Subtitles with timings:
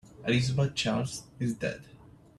[0.25, 1.83] Elizabeth Charles is dead.